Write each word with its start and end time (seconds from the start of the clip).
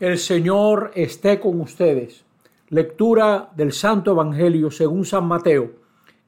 El 0.00 0.18
Señor 0.18 0.92
esté 0.94 1.40
con 1.40 1.60
ustedes. 1.60 2.24
Lectura 2.68 3.50
del 3.56 3.72
Santo 3.72 4.12
Evangelio 4.12 4.70
según 4.70 5.04
San 5.04 5.26
Mateo. 5.26 5.72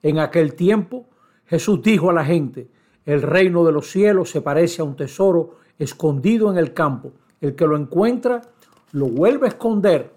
En 0.03 0.19
aquel 0.19 0.55
tiempo 0.55 1.07
Jesús 1.47 1.81
dijo 1.81 2.11
a 2.11 2.13
la 2.13 2.25
gente, 2.25 2.67
el 3.07 3.23
reino 3.23 3.65
de 3.65 3.71
los 3.71 3.89
cielos 3.89 4.29
se 4.29 4.41
parece 4.41 4.83
a 4.83 4.85
un 4.85 4.97
tesoro 4.97 5.59
escondido 5.79 6.51
en 6.51 6.59
el 6.59 6.75
campo. 6.75 7.13
El 7.41 7.55
que 7.55 7.65
lo 7.65 7.77
encuentra 7.77 8.43
lo 8.91 9.07
vuelve 9.07 9.47
a 9.47 9.51
esconder 9.51 10.15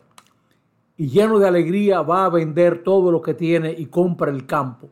y 0.97 1.09
lleno 1.09 1.38
de 1.38 1.47
alegría 1.47 2.01
va 2.01 2.25
a 2.25 2.29
vender 2.29 2.81
todo 2.81 3.11
lo 3.11 3.21
que 3.21 3.35
tiene 3.35 3.71
y 3.71 3.85
compra 3.85 4.31
el 4.31 4.47
campo. 4.47 4.89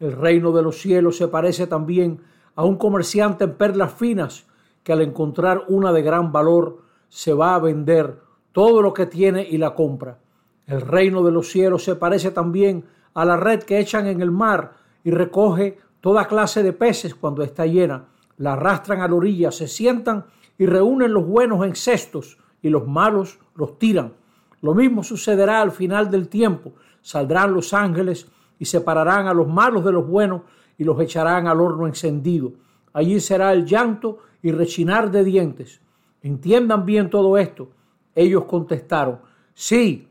El 0.00 0.12
reino 0.16 0.50
de 0.50 0.62
los 0.62 0.80
cielos 0.80 1.16
se 1.16 1.28
parece 1.28 1.68
también 1.68 2.18
a 2.56 2.64
un 2.64 2.76
comerciante 2.76 3.44
en 3.44 3.54
perlas 3.54 3.94
finas 3.94 4.46
que 4.82 4.92
al 4.92 5.00
encontrar 5.00 5.62
una 5.68 5.92
de 5.92 6.02
gran 6.02 6.32
valor 6.32 6.89
se 7.10 7.34
va 7.34 7.54
a 7.54 7.58
vender 7.58 8.20
todo 8.52 8.80
lo 8.80 8.94
que 8.94 9.04
tiene 9.04 9.46
y 9.46 9.58
la 9.58 9.74
compra. 9.74 10.18
El 10.66 10.80
reino 10.80 11.22
de 11.22 11.32
los 11.32 11.50
cielos 11.50 11.84
se 11.84 11.96
parece 11.96 12.30
también 12.30 12.84
a 13.12 13.24
la 13.24 13.36
red 13.36 13.64
que 13.64 13.78
echan 13.78 14.06
en 14.06 14.22
el 14.22 14.30
mar 14.30 14.74
y 15.04 15.10
recoge 15.10 15.78
toda 16.00 16.28
clase 16.28 16.62
de 16.62 16.72
peces 16.72 17.14
cuando 17.14 17.42
está 17.42 17.66
llena. 17.66 18.06
La 18.38 18.54
arrastran 18.54 19.00
a 19.00 19.08
la 19.08 19.14
orilla, 19.14 19.50
se 19.50 19.68
sientan 19.68 20.24
y 20.56 20.66
reúnen 20.66 21.12
los 21.12 21.26
buenos 21.26 21.66
en 21.66 21.74
cestos 21.74 22.38
y 22.62 22.70
los 22.70 22.86
malos 22.86 23.38
los 23.54 23.78
tiran. 23.78 24.14
Lo 24.62 24.74
mismo 24.74 25.02
sucederá 25.02 25.60
al 25.60 25.72
final 25.72 26.10
del 26.10 26.28
tiempo. 26.28 26.72
Saldrán 27.02 27.52
los 27.52 27.74
ángeles 27.74 28.28
y 28.58 28.66
separarán 28.66 29.26
a 29.26 29.34
los 29.34 29.48
malos 29.48 29.84
de 29.84 29.92
los 29.92 30.06
buenos 30.06 30.42
y 30.78 30.84
los 30.84 31.00
echarán 31.00 31.48
al 31.48 31.60
horno 31.60 31.86
encendido. 31.86 32.52
Allí 32.92 33.20
será 33.20 33.52
el 33.52 33.66
llanto 33.66 34.18
y 34.42 34.52
rechinar 34.52 35.10
de 35.10 35.24
dientes. 35.24 35.80
¿Entiendan 36.22 36.84
bien 36.84 37.10
todo 37.10 37.38
esto? 37.38 37.70
Ellos 38.14 38.44
contestaron, 38.44 39.20
sí. 39.54 40.08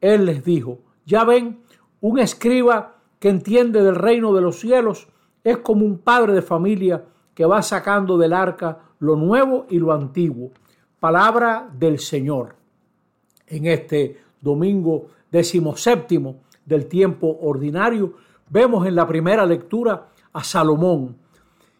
Él 0.00 0.26
les 0.26 0.44
dijo, 0.44 0.78
ya 1.04 1.24
ven, 1.24 1.60
un 2.00 2.18
escriba 2.18 2.96
que 3.18 3.28
entiende 3.28 3.82
del 3.82 3.94
reino 3.94 4.32
de 4.32 4.40
los 4.40 4.58
cielos 4.58 5.08
es 5.44 5.58
como 5.58 5.84
un 5.84 5.98
padre 5.98 6.32
de 6.32 6.42
familia 6.42 7.04
que 7.34 7.46
va 7.46 7.62
sacando 7.62 8.18
del 8.18 8.32
arca 8.32 8.80
lo 8.98 9.16
nuevo 9.16 9.66
y 9.68 9.78
lo 9.78 9.92
antiguo. 9.92 10.50
Palabra 11.00 11.68
del 11.72 11.98
Señor. 11.98 12.56
En 13.46 13.66
este 13.66 14.20
domingo 14.40 15.06
decimoséptimo 15.30 16.36
del 16.64 16.86
tiempo 16.86 17.38
ordinario, 17.42 18.14
vemos 18.48 18.86
en 18.86 18.94
la 18.94 19.06
primera 19.06 19.46
lectura 19.46 20.08
a 20.32 20.44
Salomón, 20.44 21.16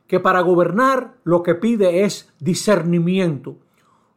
que 0.07 0.21
para 0.21 0.41
gobernar 0.41 1.15
lo 1.25 1.43
que 1.43 1.55
pide 1.55 2.05
es 2.05 2.33
discernimiento. 2.39 3.57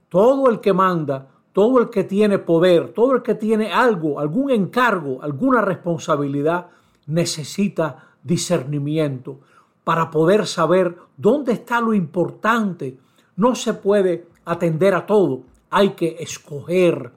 Todo 0.09 0.50
el 0.50 0.59
que 0.59 0.73
manda, 0.73 1.28
todo 1.52 1.80
el 1.80 1.89
que 1.89 2.03
tiene 2.03 2.38
poder, 2.39 2.89
todo 2.89 3.16
el 3.16 3.22
que 3.22 3.36
tiene 3.36 3.72
algo, 3.72 4.20
algún 4.20 4.52
encargo, 4.52 5.22
alguna 5.22 5.61
responsabilidad, 5.61 6.67
necesita 7.08 8.09
discernimiento 8.23 9.39
para 9.83 10.09
poder 10.11 10.48
saber 10.48 10.98
dónde 11.16 11.53
está 11.53 11.80
lo 11.80 11.94
importante. 11.94 12.98
No 13.38 13.56
se 13.56 13.73
puede 13.73 14.28
atender 14.44 14.94
a 14.95 15.06
todo, 15.06 15.44
hay 15.70 15.92
que 15.92 16.17
escoger. 16.20 17.11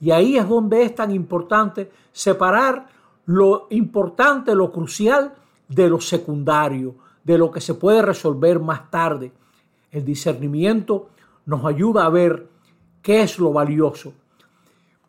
Y 0.00 0.10
ahí 0.12 0.36
es 0.36 0.48
donde 0.48 0.82
es 0.82 0.94
tan 0.94 1.10
importante 1.10 1.90
separar 2.12 2.86
lo 3.26 3.66
importante, 3.70 4.54
lo 4.54 4.70
crucial 4.70 5.34
de 5.68 5.88
lo 5.88 6.00
secundario, 6.00 6.94
de 7.24 7.38
lo 7.38 7.50
que 7.50 7.60
se 7.60 7.74
puede 7.74 8.02
resolver 8.02 8.60
más 8.60 8.90
tarde. 8.90 9.32
El 9.90 10.04
discernimiento 10.04 11.10
nos 11.50 11.64
ayuda 11.64 12.06
a 12.06 12.08
ver 12.08 12.48
qué 13.02 13.22
es 13.22 13.40
lo 13.40 13.52
valioso. 13.52 14.14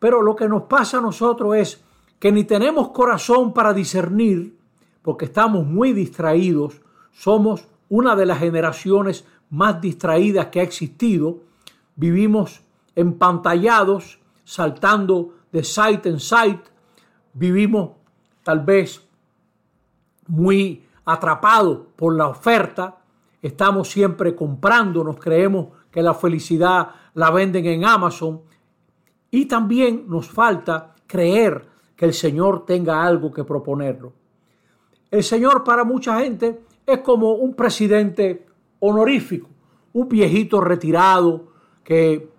Pero 0.00 0.22
lo 0.22 0.34
que 0.34 0.48
nos 0.48 0.64
pasa 0.64 0.98
a 0.98 1.00
nosotros 1.00 1.54
es 1.54 1.84
que 2.18 2.32
ni 2.32 2.42
tenemos 2.42 2.88
corazón 2.88 3.52
para 3.52 3.72
discernir, 3.72 4.58
porque 5.02 5.26
estamos 5.26 5.64
muy 5.64 5.92
distraídos, 5.92 6.80
somos 7.12 7.68
una 7.88 8.16
de 8.16 8.26
las 8.26 8.40
generaciones 8.40 9.24
más 9.50 9.80
distraídas 9.80 10.46
que 10.46 10.58
ha 10.58 10.64
existido, 10.64 11.44
vivimos 11.94 12.60
empantallados, 12.96 14.18
saltando 14.44 15.34
de 15.52 15.62
site 15.62 16.08
en 16.08 16.18
site, 16.18 16.64
vivimos 17.34 17.90
tal 18.42 18.64
vez 18.64 19.00
muy 20.26 20.84
atrapados 21.04 21.82
por 21.94 22.16
la 22.16 22.26
oferta, 22.26 22.98
estamos 23.40 23.88
siempre 23.88 24.34
comprando, 24.34 25.04
nos 25.04 25.20
creemos 25.20 25.68
que 25.92 26.02
la 26.02 26.14
felicidad 26.14 26.88
la 27.14 27.30
venden 27.30 27.66
en 27.66 27.84
Amazon 27.84 28.40
y 29.30 29.44
también 29.44 30.06
nos 30.08 30.28
falta 30.28 30.94
creer 31.06 31.64
que 31.94 32.06
el 32.06 32.14
Señor 32.14 32.64
tenga 32.64 33.04
algo 33.04 33.30
que 33.30 33.44
proponerlo. 33.44 34.12
El 35.10 35.22
Señor 35.22 35.62
para 35.62 35.84
mucha 35.84 36.18
gente 36.20 36.62
es 36.86 36.98
como 37.00 37.34
un 37.34 37.54
presidente 37.54 38.46
honorífico, 38.80 39.48
un 39.92 40.08
viejito 40.08 40.60
retirado 40.60 41.52
que 41.84 42.30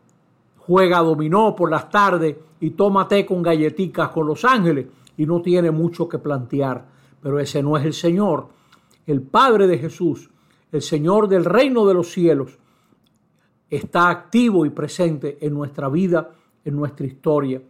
juega 0.57 0.99
dominó 0.99 1.55
por 1.55 1.69
las 1.69 1.89
tardes 1.89 2.35
y 2.59 2.71
toma 2.71 3.07
té 3.07 3.25
con 3.25 3.43
galletitas 3.43 4.09
con 4.09 4.25
los 4.25 4.43
ángeles 4.43 4.87
y 5.17 5.25
no 5.25 5.41
tiene 5.41 5.69
mucho 5.69 6.09
que 6.09 6.17
plantear. 6.17 6.85
Pero 7.21 7.39
ese 7.39 7.61
no 7.61 7.77
es 7.77 7.85
el 7.85 7.93
Señor. 7.93 8.47
El 9.05 9.21
Padre 9.21 9.67
de 9.67 9.77
Jesús, 9.77 10.29
el 10.71 10.81
Señor 10.81 11.27
del 11.27 11.45
reino 11.45 11.85
de 11.85 11.93
los 11.93 12.11
cielos, 12.11 12.57
está 13.69 14.09
activo 14.09 14.65
y 14.65 14.69
presente 14.69 15.37
en 15.41 15.53
nuestra 15.53 15.89
vida, 15.89 16.31
en 16.63 16.75
nuestra 16.75 17.05
historia. 17.05 17.61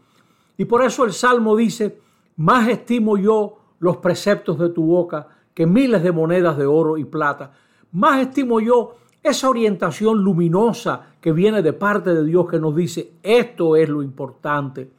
Y 0.57 0.65
por 0.65 0.83
eso 0.83 1.05
el 1.05 1.13
Salmo 1.13 1.55
dice, 1.55 1.99
más 2.37 2.67
estimo 2.67 3.17
yo 3.17 3.57
los 3.79 3.97
preceptos 3.97 4.59
de 4.59 4.69
tu 4.69 4.85
boca 4.85 5.27
que 5.53 5.65
miles 5.65 6.03
de 6.03 6.11
monedas 6.11 6.57
de 6.57 6.65
oro 6.65 6.97
y 6.97 7.05
plata. 7.05 7.51
Más 7.91 8.21
estimo 8.21 8.59
yo 8.59 8.95
esa 9.21 9.49
orientación 9.49 10.23
luminosa 10.23 11.13
que 11.21 11.31
viene 11.31 11.61
de 11.61 11.73
parte 11.73 12.13
de 12.13 12.25
Dios 12.25 12.47
que 12.49 12.59
nos 12.59 12.75
dice, 12.75 13.13
esto 13.23 13.75
es 13.75 13.87
lo 13.87 14.03
importante. 14.03 14.91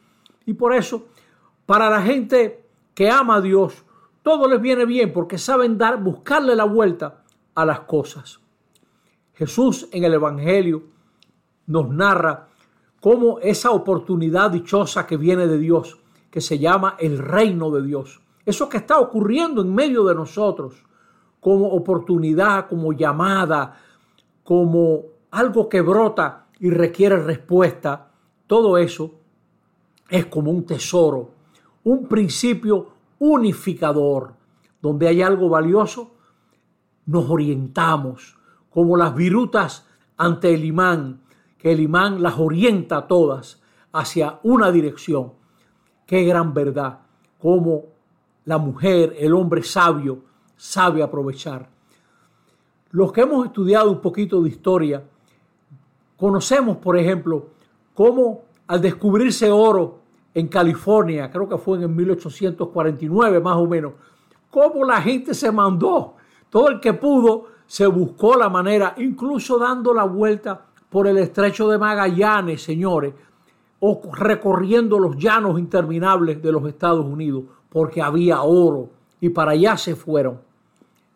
Y 0.46 0.54
por 0.54 0.74
eso, 0.74 1.06
para 1.66 1.90
la 1.90 2.00
gente 2.02 2.64
que 2.94 3.10
ama 3.10 3.36
a 3.36 3.40
Dios, 3.40 3.84
todo 4.22 4.48
les 4.48 4.60
viene 4.60 4.86
bien 4.86 5.12
porque 5.12 5.36
saben 5.36 5.76
dar, 5.76 6.02
buscarle 6.02 6.56
la 6.56 6.64
vuelta 6.64 7.22
a 7.54 7.64
las 7.64 7.80
cosas. 7.80 8.40
Jesús 9.34 9.88
en 9.92 10.04
el 10.04 10.14
Evangelio 10.14 10.82
nos 11.66 11.88
narra 11.88 12.48
cómo 13.00 13.38
esa 13.40 13.70
oportunidad 13.70 14.50
dichosa 14.50 15.06
que 15.06 15.16
viene 15.16 15.46
de 15.46 15.58
Dios, 15.58 15.98
que 16.30 16.40
se 16.40 16.58
llama 16.58 16.96
el 16.98 17.18
reino 17.18 17.70
de 17.70 17.82
Dios, 17.82 18.22
eso 18.46 18.68
que 18.68 18.78
está 18.78 18.98
ocurriendo 18.98 19.62
en 19.62 19.74
medio 19.74 20.04
de 20.04 20.14
nosotros, 20.14 20.84
como 21.40 21.68
oportunidad, 21.68 22.68
como 22.68 22.92
llamada, 22.92 23.80
como 24.42 25.02
algo 25.30 25.68
que 25.68 25.80
brota 25.80 26.46
y 26.58 26.70
requiere 26.70 27.16
respuesta, 27.22 28.10
todo 28.46 28.78
eso 28.78 29.14
es 30.08 30.26
como 30.26 30.50
un 30.50 30.64
tesoro, 30.64 31.30
un 31.84 32.06
principio 32.06 32.88
unificador. 33.18 34.34
Donde 34.80 35.08
hay 35.08 35.22
algo 35.22 35.48
valioso, 35.48 36.14
nos 37.06 37.28
orientamos, 37.30 38.36
como 38.74 38.96
las 38.96 39.14
virutas 39.14 39.86
ante 40.16 40.52
el 40.52 40.64
imán, 40.64 41.20
que 41.58 41.70
el 41.70 41.78
imán 41.78 42.20
las 42.20 42.40
orienta 42.40 43.06
todas 43.06 43.62
hacia 43.92 44.40
una 44.42 44.72
dirección. 44.72 45.34
Qué 46.04 46.24
gran 46.24 46.52
verdad, 46.52 46.98
como 47.38 47.84
la 48.44 48.58
mujer, 48.58 49.14
el 49.16 49.32
hombre 49.32 49.62
sabio, 49.62 50.24
sabe 50.56 51.04
aprovechar. 51.04 51.68
Los 52.90 53.12
que 53.12 53.20
hemos 53.20 53.46
estudiado 53.46 53.92
un 53.92 54.00
poquito 54.00 54.42
de 54.42 54.48
historia, 54.48 55.04
conocemos, 56.16 56.78
por 56.78 56.98
ejemplo, 56.98 57.50
cómo 57.94 58.42
al 58.66 58.80
descubrirse 58.80 59.52
oro 59.52 60.00
en 60.34 60.48
California, 60.48 61.30
creo 61.30 61.48
que 61.48 61.58
fue 61.58 61.80
en 61.80 61.94
1849 61.94 63.38
más 63.38 63.56
o 63.56 63.68
menos, 63.68 63.92
cómo 64.50 64.84
la 64.84 65.00
gente 65.00 65.32
se 65.32 65.52
mandó, 65.52 66.16
todo 66.50 66.68
el 66.68 66.80
que 66.80 66.94
pudo 66.94 67.46
se 67.66 67.86
buscó 67.86 68.36
la 68.36 68.48
manera, 68.48 68.94
incluso 68.98 69.58
dando 69.58 69.92
la 69.92 70.04
vuelta 70.04 70.66
por 70.88 71.06
el 71.08 71.18
estrecho 71.18 71.68
de 71.68 71.78
Magallanes, 71.78 72.62
señores, 72.62 73.14
o 73.80 74.00
recorriendo 74.12 74.98
los 74.98 75.16
llanos 75.16 75.58
interminables 75.58 76.40
de 76.40 76.52
los 76.52 76.66
Estados 76.66 77.04
Unidos, 77.04 77.44
porque 77.68 78.00
había 78.00 78.42
oro 78.42 78.90
y 79.20 79.30
para 79.30 79.52
allá 79.52 79.76
se 79.76 79.96
fueron. 79.96 80.40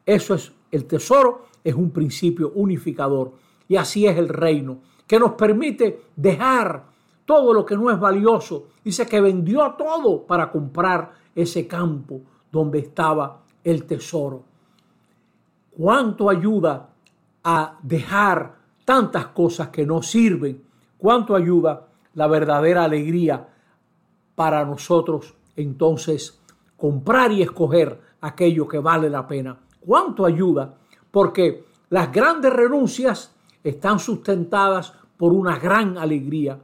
Eso 0.04 0.34
es 0.34 0.52
el 0.70 0.86
tesoro, 0.86 1.44
es 1.62 1.74
un 1.74 1.90
principio 1.90 2.52
unificador 2.54 3.32
y 3.68 3.76
así 3.76 4.06
es 4.06 4.16
el 4.16 4.28
reino, 4.28 4.78
que 5.06 5.18
nos 5.18 5.32
permite 5.32 6.02
dejar 6.16 6.84
todo 7.24 7.52
lo 7.52 7.64
que 7.64 7.76
no 7.76 7.90
es 7.90 8.00
valioso. 8.00 8.68
Dice 8.82 9.06
que 9.06 9.20
vendió 9.20 9.74
todo 9.76 10.26
para 10.26 10.50
comprar 10.50 11.12
ese 11.34 11.66
campo 11.66 12.22
donde 12.50 12.78
estaba 12.78 13.42
el 13.62 13.84
tesoro. 13.84 14.47
¿Cuánto 15.78 16.28
ayuda 16.28 16.90
a 17.44 17.78
dejar 17.82 18.56
tantas 18.84 19.26
cosas 19.28 19.68
que 19.68 19.86
no 19.86 20.02
sirven, 20.02 20.64
cuánto 20.96 21.36
ayuda 21.36 21.86
la 22.14 22.26
verdadera 22.26 22.84
alegría 22.84 23.48
para 24.34 24.64
nosotros 24.64 25.34
entonces 25.56 26.40
comprar 26.76 27.32
y 27.32 27.42
escoger 27.42 28.00
aquello 28.20 28.66
que 28.66 28.78
vale 28.78 29.08
la 29.08 29.26
pena. 29.26 29.56
¿Cuánto 29.80 30.24
ayuda? 30.24 30.74
Porque 31.10 31.66
las 31.90 32.12
grandes 32.12 32.52
renuncias 32.52 33.34
están 33.62 33.98
sustentadas 33.98 34.92
por 35.16 35.32
una 35.32 35.58
gran 35.58 35.98
alegría. 35.98 36.58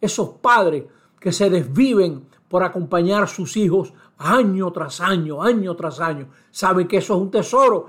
Esos 0.00 0.28
padres 0.40 0.84
que 1.18 1.32
se 1.32 1.50
desviven 1.50 2.26
por 2.52 2.62
acompañar 2.62 3.22
a 3.22 3.26
sus 3.26 3.56
hijos 3.56 3.94
año 4.18 4.70
tras 4.72 5.00
año, 5.00 5.42
año 5.42 5.74
tras 5.74 6.00
año, 6.00 6.28
saben 6.50 6.86
que 6.86 6.98
eso 6.98 7.14
es 7.14 7.20
un 7.22 7.30
tesoro. 7.30 7.86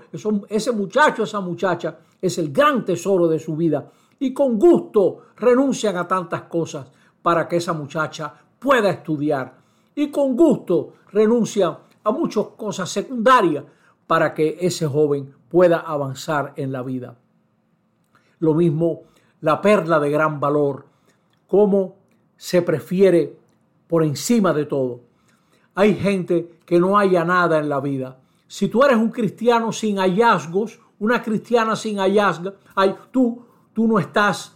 ese 0.47 0.71
muchacho, 0.71 1.23
esa 1.23 1.41
muchacha 1.41 1.97
es 2.21 2.37
el 2.37 2.53
gran 2.53 2.85
tesoro 2.85 3.27
de 3.27 3.39
su 3.39 3.57
vida. 3.57 3.91
Y 4.19 4.33
con 4.33 4.57
gusto 4.57 5.17
renuncian 5.35 5.97
a 5.97 6.07
tantas 6.07 6.43
cosas 6.43 6.89
para 7.21 7.45
que 7.45 7.57
esa 7.57 7.73
muchacha 7.73 8.33
pueda 8.57 8.89
estudiar. 8.89 9.53
Y 9.95 10.09
con 10.09 10.33
gusto 10.33 10.93
renuncian 11.11 11.79
a 12.01 12.11
muchas 12.11 12.45
cosas 12.55 12.89
secundarias 12.89 13.65
para 14.07 14.33
que 14.33 14.59
ese 14.61 14.87
joven 14.87 15.35
pueda 15.49 15.79
avanzar 15.79 16.53
en 16.55 16.71
la 16.71 16.83
vida. 16.83 17.17
Lo 18.39 18.53
mismo 18.53 19.01
la 19.41 19.59
perla 19.59 19.99
de 19.99 20.09
gran 20.09 20.39
valor, 20.39 20.85
cómo 21.47 21.97
se 22.37 22.61
prefiere 22.61 23.42
por 23.93 24.03
encima 24.03 24.53
de 24.53 24.65
todo. 24.65 25.01
Hay 25.75 25.93
gente 25.93 26.57
que 26.65 26.79
no 26.79 26.97
haya 26.97 27.23
nada 27.23 27.59
en 27.59 27.69
la 27.69 27.79
vida. 27.79 28.17
Si 28.47 28.67
tú 28.67 28.83
eres 28.83 28.97
un 28.97 29.11
cristiano 29.11 29.71
sin 29.71 29.97
hallazgos, 29.97 30.79
una 30.97 31.21
cristiana 31.21 31.75
sin 31.75 31.99
hallazgos, 31.99 32.55
tú, 33.11 33.45
tú 33.71 33.87
no 33.87 33.99
estás, 33.99 34.55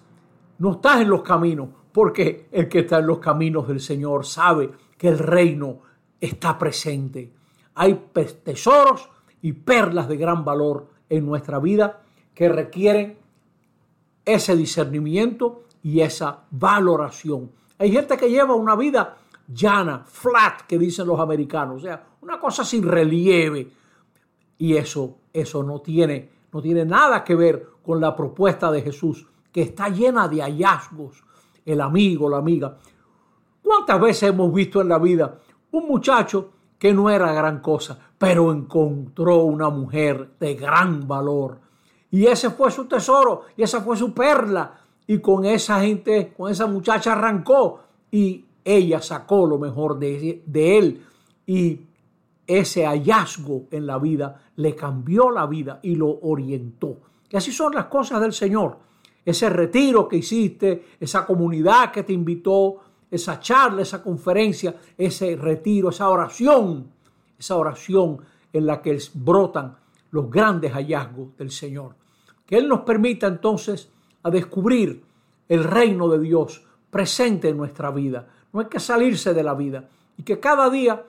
no 0.57 0.71
estás 0.71 1.01
en 1.01 1.09
los 1.09 1.21
caminos, 1.21 1.69
porque 1.91 2.47
el 2.51 2.67
que 2.67 2.79
está 2.79 2.97
en 2.97 3.05
los 3.05 3.19
caminos 3.19 3.67
del 3.67 3.79
Señor 3.79 4.25
sabe 4.25 4.71
que 4.97 5.07
el 5.07 5.19
reino 5.19 5.81
está 6.19 6.57
presente. 6.57 7.31
Hay 7.75 8.07
tesoros 8.43 9.07
y 9.43 9.51
perlas 9.53 10.09
de 10.09 10.17
gran 10.17 10.43
valor 10.43 10.87
en 11.09 11.27
nuestra 11.27 11.59
vida 11.59 12.01
que 12.33 12.49
requieren 12.49 13.19
ese 14.25 14.55
discernimiento 14.55 15.65
y 15.83 15.99
esa 15.99 16.39
valoración. 16.49 17.51
Hay 17.77 17.91
gente 17.91 18.17
que 18.17 18.31
lleva 18.31 18.55
una 18.55 18.75
vida 18.75 19.17
llana, 19.47 20.03
flat, 20.05 20.61
que 20.67 20.77
dicen 20.77 21.07
los 21.07 21.19
americanos, 21.19 21.77
o 21.77 21.79
sea, 21.79 22.03
una 22.21 22.39
cosa 22.39 22.63
sin 22.63 22.83
relieve. 22.83 23.71
Y 24.57 24.75
eso, 24.75 25.19
eso 25.31 25.63
no 25.63 25.79
tiene, 25.81 26.29
no 26.51 26.61
tiene 26.61 26.85
nada 26.85 27.23
que 27.23 27.35
ver 27.35 27.67
con 27.83 28.01
la 28.01 28.15
propuesta 28.15 28.71
de 28.71 28.81
Jesús, 28.81 29.27
que 29.51 29.61
está 29.61 29.89
llena 29.89 30.27
de 30.27 30.41
hallazgos. 30.41 31.23
El 31.65 31.81
amigo, 31.81 32.29
la 32.29 32.37
amiga. 32.37 32.77
¿Cuántas 33.61 33.99
veces 33.99 34.29
hemos 34.29 34.53
visto 34.53 34.81
en 34.81 34.89
la 34.89 34.97
vida 34.97 35.37
un 35.71 35.87
muchacho 35.87 36.51
que 36.79 36.93
no 36.93 37.09
era 37.09 37.33
gran 37.33 37.59
cosa, 37.59 37.99
pero 38.17 38.51
encontró 38.51 39.43
una 39.43 39.69
mujer 39.69 40.31
de 40.39 40.55
gran 40.55 41.07
valor? 41.07 41.59
Y 42.09 42.25
ese 42.25 42.49
fue 42.51 42.71
su 42.71 42.85
tesoro, 42.85 43.43
y 43.57 43.63
esa 43.63 43.81
fue 43.81 43.97
su 43.97 44.13
perla. 44.13 44.79
Y 45.07 45.19
con 45.19 45.45
esa 45.45 45.81
gente, 45.81 46.33
con 46.35 46.51
esa 46.51 46.67
muchacha 46.67 47.13
arrancó 47.13 47.81
y 48.11 48.46
ella 48.67 49.01
sacó 49.01 49.45
lo 49.45 49.57
mejor 49.57 49.97
de, 49.97 50.43
él. 50.53 51.01
Y 51.45 51.79
ese 52.45 52.85
hallazgo 52.85 53.67
en 53.71 53.87
la 53.87 53.97
vida 53.97 54.41
le 54.57 54.75
cambió 54.75 55.31
la 55.31 55.47
vida 55.47 55.79
y 55.81 55.95
lo 55.95 56.19
orientó. 56.21 56.99
Y 57.29 57.37
así 57.37 57.53
son 57.53 57.73
las 57.73 57.85
cosas 57.85 58.19
del 58.19 58.33
Señor. 58.33 58.77
Ese 59.23 59.49
retiro 59.49 60.07
que 60.07 60.17
hiciste, 60.17 60.83
esa 60.99 61.25
comunidad 61.25 61.91
que 61.91 62.03
te 62.03 62.11
invitó, 62.11 62.75
esa 63.09 63.39
charla, 63.39 63.83
esa 63.83 64.03
conferencia, 64.03 64.75
ese 64.97 65.37
retiro, 65.37 65.89
esa 65.89 66.09
oración, 66.09 66.91
esa 67.39 67.55
oración 67.55 68.19
en 68.51 68.65
la 68.65 68.81
que 68.81 68.99
brotan 69.13 69.77
los 70.11 70.29
grandes 70.29 70.73
hallazgos 70.73 71.37
del 71.37 71.51
Señor. 71.51 71.95
Que 72.45 72.57
Él 72.57 72.67
nos 72.67 72.81
permita 72.81 73.27
entonces 73.27 73.89
a 74.23 74.29
descubrir 74.29 75.03
el 75.47 75.63
reino 75.63 76.09
de 76.09 76.19
Dios 76.19 76.65
presente 76.89 77.49
en 77.49 77.57
nuestra 77.57 77.91
vida. 77.91 78.27
No 78.53 78.61
hay 78.61 78.67
que 78.67 78.79
salirse 78.79 79.33
de 79.33 79.43
la 79.43 79.53
vida 79.53 79.89
y 80.17 80.23
que 80.23 80.39
cada 80.39 80.69
día, 80.69 81.05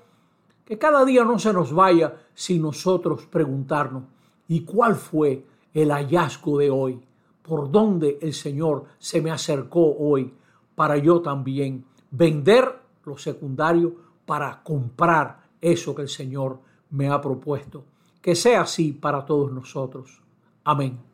que 0.65 0.79
cada 0.79 1.05
día 1.05 1.25
no 1.25 1.39
se 1.39 1.53
nos 1.53 1.73
vaya 1.73 2.15
sin 2.35 2.63
nosotros 2.63 3.27
preguntarnos, 3.27 4.05
¿y 4.49 4.61
cuál 4.61 4.97
fue 4.97 5.45
el 5.73 5.91
hallazgo 5.91 6.59
de 6.59 6.71
hoy? 6.71 7.01
¿Por 7.43 7.71
dónde 7.71 8.19
el 8.21 8.35
Señor 8.35 8.85
se 8.99 9.23
me 9.23 9.31
acercó 9.31 9.97
hoy 9.99 10.35
para 10.75 10.97
yo 10.99 11.23
también 11.23 11.85
vender 12.11 12.81
lo 13.05 13.17
secundario 13.17 13.95
para 14.27 14.63
comprar 14.63 15.41
eso 15.61 15.95
que 15.95 16.03
el 16.03 16.09
Señor 16.09 16.61
me 16.91 17.09
ha 17.09 17.21
propuesto? 17.21 17.85
Que 18.21 18.35
sea 18.35 18.63
así 18.63 18.93
para 18.93 19.25
todos 19.25 19.51
nosotros. 19.51 20.23
Amén. 20.65 21.08